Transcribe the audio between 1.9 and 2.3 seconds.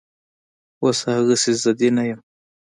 نه یم